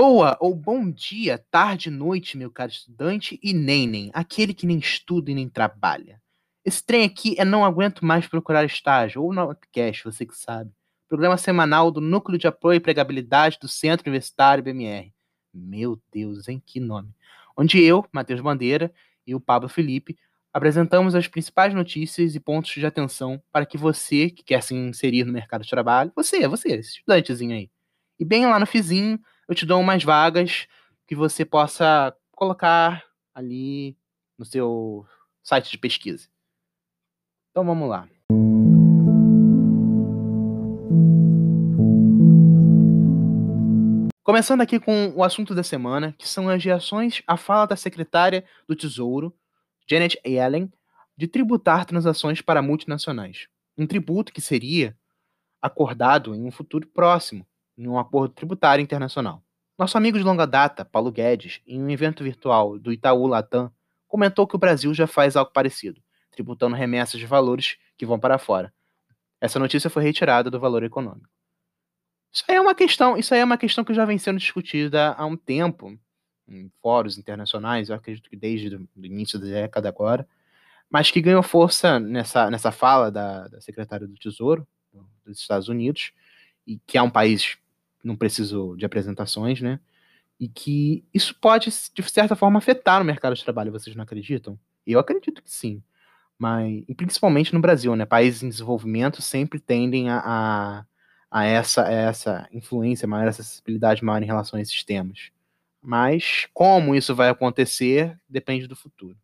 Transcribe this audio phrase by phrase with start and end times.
[0.00, 5.28] Boa ou bom dia, tarde, noite, meu caro estudante e nem aquele que nem estuda
[5.28, 6.22] e nem trabalha.
[6.64, 10.70] Esse trem aqui é Não Aguento Mais Procurar Estágio, ou Notcast, você que sabe.
[11.08, 15.12] Programa semanal do Núcleo de Apoio e Pregabilidade do Centro Universitário BMR.
[15.52, 16.62] Meu Deus, hein?
[16.64, 17.12] Que nome.
[17.56, 18.94] Onde eu, Matheus Bandeira
[19.26, 20.16] e o Pablo Felipe
[20.52, 25.24] apresentamos as principais notícias e pontos de atenção para que você, que quer se inserir
[25.24, 27.68] no mercado de trabalho, você, você, esse estudantezinho aí.
[28.16, 30.68] E bem lá no fizinho, eu te dou umas vagas
[31.06, 33.02] que você possa colocar
[33.34, 33.96] ali
[34.38, 35.06] no seu
[35.42, 36.28] site de pesquisa.
[37.50, 38.06] Então vamos lá.
[44.22, 48.44] Começando aqui com o assunto da semana, que são as reações à fala da secretária
[48.68, 49.34] do Tesouro,
[49.88, 50.70] Janet Yellen,
[51.16, 53.48] de tributar transações para multinacionais.
[53.78, 54.94] Um tributo que seria
[55.62, 57.46] acordado em um futuro próximo,
[57.78, 59.42] em um acordo tributário internacional.
[59.78, 63.72] Nosso amigo de longa data, Paulo Guedes, em um evento virtual do Itaú Latam,
[64.08, 68.38] comentou que o Brasil já faz algo parecido, tributando remessas de valores que vão para
[68.38, 68.74] fora.
[69.40, 71.28] Essa notícia foi retirada do valor econômico.
[72.32, 75.24] Isso aí é uma questão, isso é uma questão que já vem sendo discutida há
[75.24, 75.96] um tempo
[76.48, 80.26] em fóruns internacionais, eu acredito que desde o início da década agora,
[80.90, 84.66] mas que ganhou força nessa, nessa fala da, da secretária do Tesouro
[85.24, 86.12] dos Estados Unidos,
[86.66, 87.58] e que é um país
[88.08, 89.78] não preciso de apresentações, né?
[90.40, 94.58] E que isso pode, de certa forma, afetar o mercado de trabalho, vocês não acreditam?
[94.86, 95.82] Eu acredito que sim.
[96.38, 98.06] Mas, principalmente no Brasil, né?
[98.06, 100.84] Países em desenvolvimento sempre tendem a, a,
[101.30, 105.30] a essa, a essa influência maior, essa acessibilidade maior em relação a esses temas.
[105.82, 109.16] Mas como isso vai acontecer depende do futuro.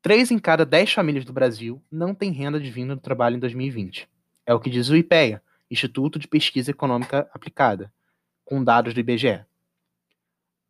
[0.00, 4.08] Três em cada dez famílias do Brasil não têm renda advinda do trabalho em 2020.
[4.44, 7.92] É o que diz o IPEA, Instituto de Pesquisa Econômica Aplicada,
[8.44, 9.44] com dados do IBGE.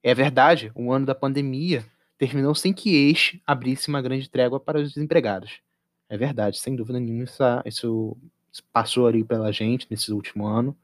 [0.02, 1.84] É verdade, o ano da pandemia
[2.18, 5.60] terminou sem que este abrisse uma grande trégua para os desempregados.
[6.08, 7.24] É verdade, sem dúvida nenhuma,
[7.64, 8.16] isso,
[8.52, 10.76] isso passou ali pela gente nesse último ano.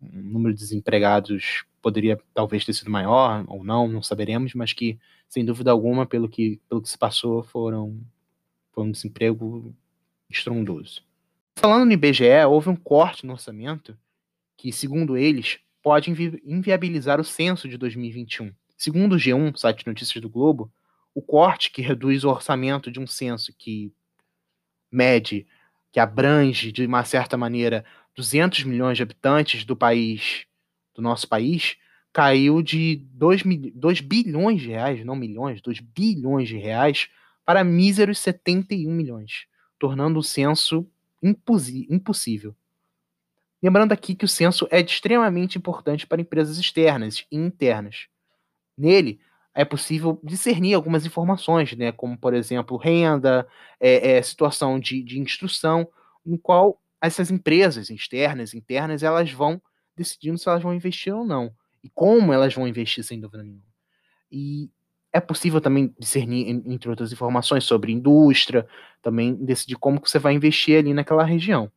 [0.00, 4.98] O número de desempregados poderia talvez ter sido maior ou não, não saberemos, mas que,
[5.28, 8.00] sem dúvida alguma, pelo que, pelo que se passou, foram,
[8.72, 9.74] foi um desemprego
[10.30, 11.02] estrondoso.
[11.56, 13.96] Falando no IBGE, houve um corte no orçamento
[14.56, 18.52] que, segundo eles, pode invi inviabilizar o censo de 2021.
[18.76, 20.72] Segundo o G1, site notícias do Globo,
[21.14, 23.92] o corte que reduz o orçamento de um censo que
[24.90, 25.46] mede,
[25.92, 27.84] que abrange de uma certa maneira
[28.16, 30.46] 200 milhões de habitantes do país,
[30.94, 31.76] do nosso país,
[32.12, 33.42] caiu de 2,
[33.74, 37.08] 2 bilhões de reais, não milhões, 2 bilhões de reais
[37.44, 39.46] para míseros 71 milhões,
[39.78, 40.86] tornando o censo
[41.22, 42.54] impossível.
[43.62, 48.08] Lembrando aqui que o censo é extremamente importante para empresas externas e internas.
[48.76, 49.20] Nele,
[49.54, 53.46] é possível discernir algumas informações, né, como, por exemplo, renda,
[53.78, 55.86] é, é, situação de, de instrução,
[56.24, 59.60] no qual essas empresas externas e internas elas vão
[59.94, 61.54] decidindo se elas vão investir ou não.
[61.84, 63.62] E como elas vão investir, sem dúvida nenhuma.
[64.30, 64.70] E
[65.12, 68.66] é possível também discernir, entre outras informações, sobre indústria,
[69.02, 71.70] também decidir como que você vai investir ali naquela região.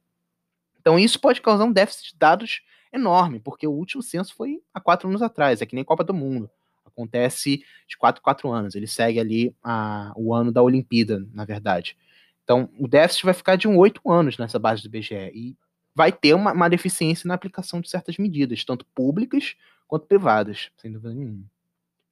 [0.80, 2.62] Então isso pode causar um déficit de dados
[2.94, 6.14] enorme, porque o último censo foi há quatro anos atrás, é que nem Copa do
[6.14, 6.50] Mundo.
[6.86, 11.98] Acontece de quatro, quatro anos, ele segue ali a, o ano da Olimpíada, na verdade.
[12.44, 15.58] Então o déficit vai ficar de um oito anos nessa base do IBGE, e
[15.94, 19.56] vai ter uma, uma deficiência na aplicação de certas medidas, tanto públicas
[19.88, 21.44] quanto privadas, sem dúvida nenhuma.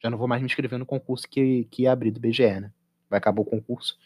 [0.04, 2.70] Já não vou mais me inscrever no concurso que, que ia abrir do BGE, né?
[3.10, 3.98] Vai acabar o concurso.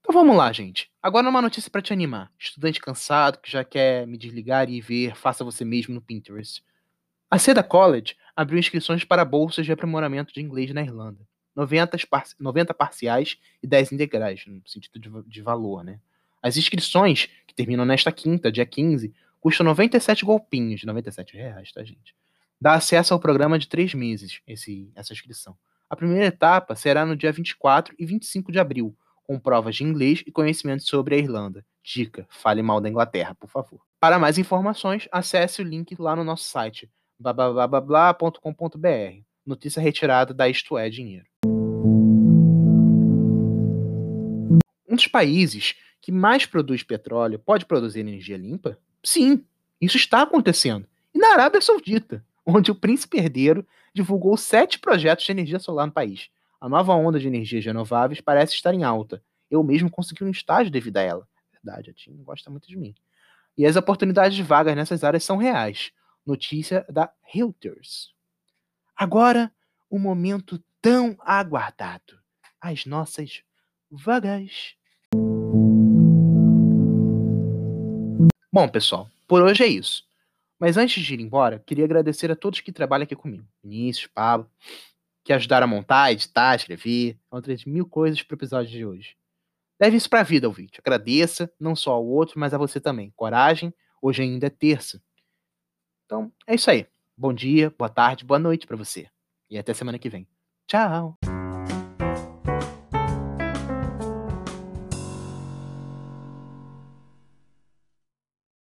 [0.00, 0.90] Então vamos lá, gente.
[1.00, 2.32] Agora uma notícia para te animar.
[2.36, 6.64] Estudante cansado que já quer me desligar e ver Faça Você Mesmo no Pinterest.
[7.30, 11.20] A Seda College abriu inscrições para bolsas de aprimoramento de inglês na Irlanda.
[11.54, 16.00] 90, par 90 parciais e 10 integrais, no sentido de, de valor, né?
[16.42, 22.12] As inscrições, que terminam nesta quinta, dia 15, custam 97 golpinhos, 97 reais, tá, gente?
[22.64, 25.54] Dá acesso ao programa de três meses, esse, essa inscrição.
[25.90, 30.24] A primeira etapa será no dia 24 e 25 de abril, com provas de inglês
[30.26, 31.62] e conhecimentos sobre a Irlanda.
[31.82, 33.82] Dica: fale mal da Inglaterra, por favor.
[34.00, 38.38] Para mais informações, acesse o link lá no nosso site blá.com.br.
[39.44, 41.26] Notícia retirada da Isto é Dinheiro.
[44.88, 48.78] Um dos países que mais produz petróleo pode produzir energia limpa?
[49.02, 49.44] Sim,
[49.78, 50.88] isso está acontecendo.
[51.14, 55.92] E na Arábia Saudita onde o príncipe herdeiro divulgou sete projetos de energia solar no
[55.92, 56.28] país.
[56.60, 59.22] A nova onda de energias renováveis parece estar em alta.
[59.50, 61.28] Eu mesmo consegui um estágio devido a ela.
[61.52, 62.94] Verdade, a Tim gosta muito de mim.
[63.56, 65.92] E as oportunidades de vagas nessas áreas são reais.
[66.26, 68.12] Notícia da Reuters.
[68.96, 69.52] Agora,
[69.88, 72.18] o momento tão aguardado.
[72.60, 73.42] As nossas
[73.90, 74.74] vagas.
[78.52, 80.04] Bom, pessoal, por hoje é isso.
[80.58, 83.46] Mas antes de ir embora, queria agradecer a todos que trabalham aqui comigo.
[83.62, 84.50] Vinícius, Pablo,
[85.24, 89.16] que ajudaram a montar, editar, escrever, outras mil coisas para o episódio de hoje.
[89.80, 90.80] Leve isso para a vida, ouvinte.
[90.80, 93.12] Agradeça, não só ao outro, mas a você também.
[93.16, 95.02] Coragem, hoje ainda é terça.
[96.04, 96.86] Então, é isso aí.
[97.16, 99.08] Bom dia, boa tarde, boa noite para você.
[99.50, 100.26] E até semana que vem.
[100.66, 101.33] Tchau!